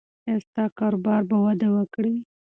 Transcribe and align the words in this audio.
ایا 0.25 0.35
ستا 0.45 0.63
کاروبار 0.77 1.21
به 1.29 1.37
وده 1.45 1.67
وکړي؟ 1.75 2.13